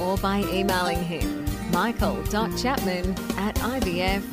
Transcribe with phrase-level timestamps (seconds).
[0.00, 4.28] or by emailing him michael.chapman at ivf.com.au.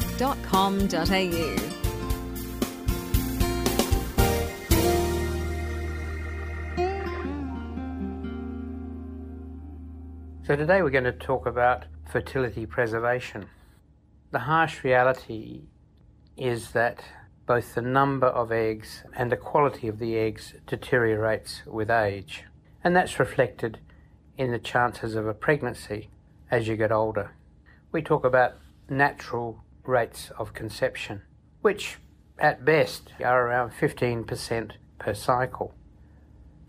[10.46, 13.48] So, today we're going to talk about fertility preservation.
[14.32, 15.64] The harsh reality
[16.38, 17.04] is that
[17.48, 22.44] both the number of eggs and the quality of the eggs deteriorates with age,
[22.84, 23.80] and that's reflected
[24.38, 26.10] in the chances of a pregnancy
[26.52, 27.32] as you get older.
[27.92, 28.56] We talk about
[28.90, 31.22] natural rates of conception,
[31.62, 31.98] which
[32.38, 35.74] at best are around 15% per cycle.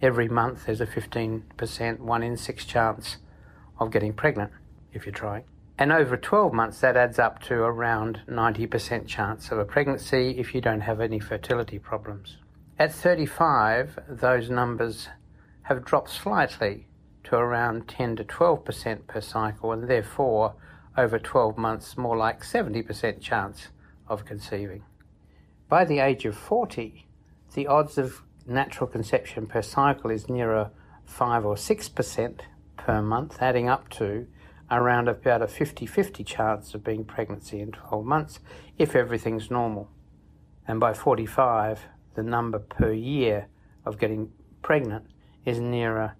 [0.01, 3.17] Every month there's a 15%, one in six chance
[3.79, 4.53] of getting pregnant
[4.93, 5.45] if you're trying.
[5.79, 10.55] And over 12 months, that adds up to around 90% chance of a pregnancy if
[10.55, 12.39] you don't have any fertility problems.
[12.79, 15.09] At 35, those numbers
[15.63, 16.87] have dropped slightly
[17.27, 20.55] to around 10 to 12% per cycle, and therefore,
[20.97, 23.69] over 12 months, more like 70% chance
[24.09, 24.85] of conceiving.
[25.69, 27.07] By the age of 40,
[27.55, 30.71] the odds of natural conception per cycle is nearer
[31.05, 32.41] 5 or 6%
[32.77, 34.27] per month, adding up to
[34.71, 38.41] around about a 50 50 chance of being pregnancy in 12 months
[38.79, 39.89] if everything's normal.
[40.67, 43.47] And by 45, the number per year
[43.85, 44.33] of getting
[44.63, 45.07] pregnant
[45.45, 46.17] is nearer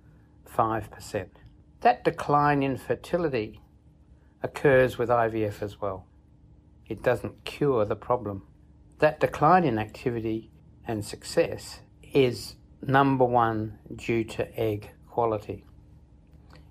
[0.57, 1.29] 5%.
[1.81, 3.61] That decline in fertility
[4.43, 6.07] occurs with IVF as well.
[6.87, 8.43] It doesn't cure the problem.
[8.99, 10.51] That decline in activity
[10.87, 15.65] and success is number one due to egg quality.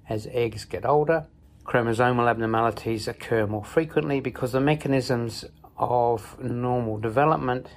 [0.07, 1.27] As eggs get older,
[1.65, 5.45] chromosomal abnormalities occur more frequently because the mechanisms
[5.77, 7.67] of normal development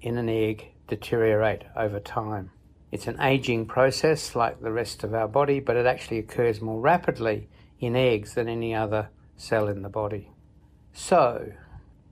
[0.00, 2.50] in an egg deteriorate over time.
[2.92, 6.78] It's an aging process like the rest of our body, but it actually occurs more
[6.78, 7.48] rapidly
[7.80, 10.30] in eggs than any other cell in the body.
[10.92, 11.52] So,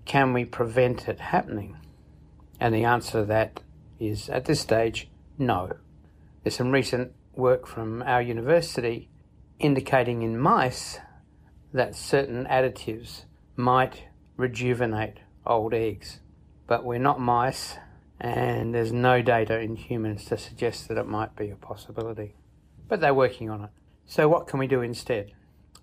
[0.07, 1.77] can we prevent it happening?
[2.59, 3.61] And the answer to that
[3.99, 5.77] is at this stage, no.
[6.43, 9.11] There's some recent work from our university
[9.59, 10.99] indicating in mice
[11.75, 13.25] that certain additives
[13.55, 14.05] might
[14.39, 16.21] rejuvenate old eggs.
[16.67, 17.77] But we're not mice,
[18.21, 22.35] and there's no data in humans to suggest that it might be a possibility.
[22.89, 23.71] But they're working on it.
[24.07, 25.33] So, what can we do instead?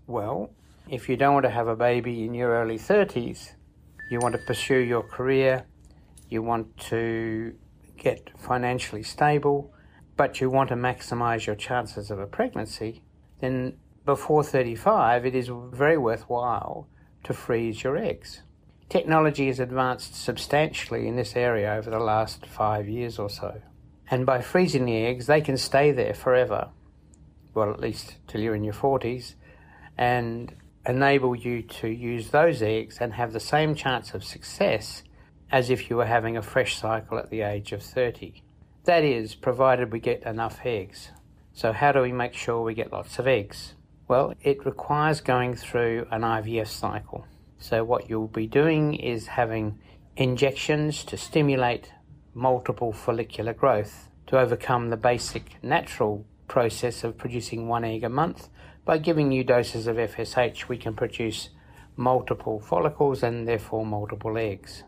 [0.05, 0.51] Well,
[0.89, 3.53] if you don't want to have a baby in your early 30s,
[4.11, 5.65] you want to pursue your career,
[6.29, 7.55] you want to
[7.97, 9.73] get financially stable,
[10.15, 13.01] but you want to maximize your chances of a pregnancy,
[13.39, 16.87] then before 35, it is very worthwhile
[17.23, 18.43] to freeze your eggs.
[18.89, 23.61] Technology has advanced substantially in this area over the last five years or so.
[24.09, 26.69] And by freezing the eggs, they can stay there forever,
[27.53, 29.35] well, at least till you're in your 40s,
[29.97, 30.55] and
[30.87, 35.03] enable you to use those eggs and have the same chance of success
[35.51, 38.41] as if you were having a fresh cycle at the age of 30.
[38.85, 41.11] That is, provided we get enough eggs.
[41.51, 43.73] So, how do we make sure we get lots of eggs?
[44.07, 47.25] Well, it requires going through an IVF cycle.
[47.59, 49.79] So, what you'll be doing is having
[50.15, 51.91] injections to stimulate
[52.33, 58.49] multiple follicular growth to overcome the basic natural process of producing one egg a month.
[58.85, 61.49] By giving you doses of FSH, we can produce
[61.95, 64.83] multiple follicles and therefore multiple eggs.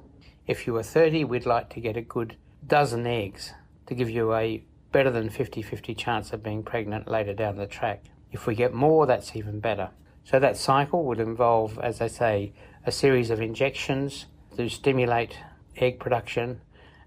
[0.45, 3.53] If you are 30, we'd like to get a good dozen eggs
[3.87, 7.67] to give you a better than 50 50 chance of being pregnant later down the
[7.67, 8.05] track.
[8.31, 9.89] If we get more, that's even better.
[10.29, 12.53] So that cycle would involve, as I say,
[12.85, 14.27] a series of injections
[14.57, 15.35] to stimulate
[15.75, 16.61] egg production,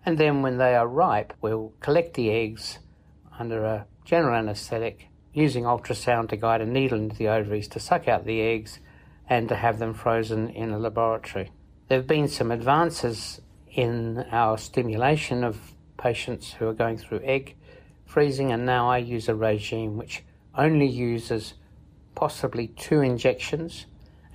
[0.05, 2.81] and then when they are ripe, we'll collect the eggs
[3.39, 8.09] under a general anaesthetic using ultrasound to guide a needle into the ovaries to suck
[8.09, 8.81] out the eggs
[9.29, 11.53] and to have them frozen in a laboratory.
[11.87, 15.61] There have been some advances in our stimulation of
[15.97, 17.55] patients who are going through egg
[18.05, 20.25] freezing, and now I use a regime which
[20.57, 21.55] only uses
[22.23, 23.87] possibly two injections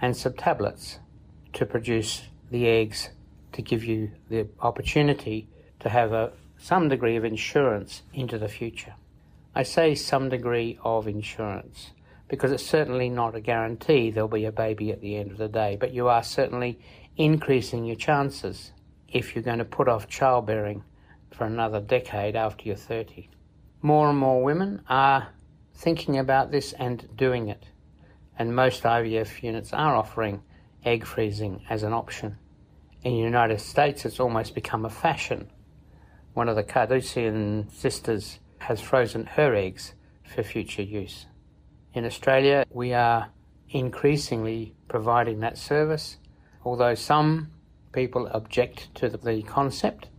[0.01, 0.99] and some tablets
[1.53, 3.11] to produce the eggs
[3.53, 5.47] to give you the opportunity
[5.79, 8.93] to have a, some degree of insurance into the future.
[9.55, 11.91] I say some degree of insurance
[12.27, 15.47] because it's certainly not a guarantee there'll be a baby at the end of the
[15.47, 16.77] day, but you are certainly
[17.15, 18.73] increasing your chances
[19.07, 20.83] if you're going to put off childbearing
[21.31, 23.29] for another decade after you're 30.
[23.81, 25.29] More and more women are
[25.77, 27.63] thinking about this and doing it,
[28.37, 30.41] and most IVF units are offering
[30.85, 32.37] egg freezing as an option.
[33.03, 35.49] In the United States, it's almost become a fashion.
[36.33, 39.93] One of the Kardashian sisters has frozen her eggs
[40.23, 41.25] for future use.
[41.93, 43.29] In Australia, we are
[43.69, 46.17] increasingly providing that service,
[46.63, 47.51] although some
[47.91, 50.09] people object to the concept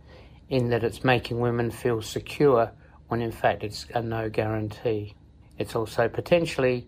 [0.49, 2.71] in that it's making women feel secure
[3.07, 5.15] when in fact it's a no guarantee.
[5.57, 6.87] It's also potentially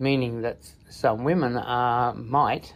[0.00, 2.74] meaning that some women are, might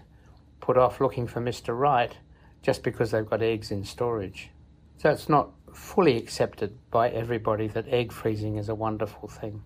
[0.61, 1.77] put off looking for Mr.
[1.77, 2.17] Right
[2.63, 4.51] just because they've got eggs in storage.
[4.99, 9.63] So it's not fully accepted by everybody that egg freezing is a wonderful thing.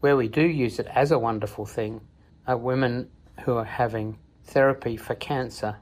[0.00, 2.00] Where we do use it as a wonderful thing
[2.46, 3.08] are women
[3.44, 5.76] who are having therapy for cancer,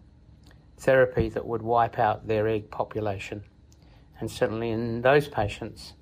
[0.78, 3.42] therapy that would wipe out their egg population.
[4.18, 5.94] And certainly in those patients,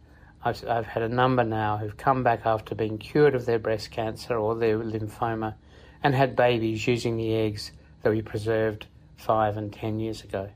[0.45, 3.91] I've, I've had a number now who've come back after being cured of their breast
[3.91, 5.55] cancer or their lymphoma
[6.03, 8.87] and had babies using the eggs that we preserved
[9.17, 10.49] five and ten years ago.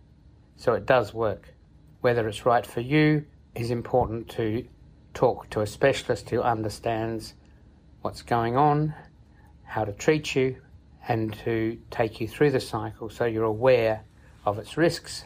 [0.56, 1.52] So it does work.
[2.00, 3.24] Whether it's right for you
[3.54, 4.66] is important to
[5.14, 7.34] talk to a specialist who understands
[8.02, 8.94] what's going on,
[9.64, 10.56] how to treat you,
[11.08, 14.04] and to take you through the cycle so you're aware
[14.44, 15.24] of its risks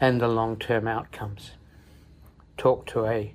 [0.00, 1.52] and the long term outcomes.
[2.56, 3.34] Talk to a